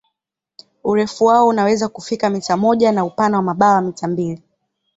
[0.83, 4.43] Urefu wao unaweza kufika mita moja na upana wa mabawa mita mbili.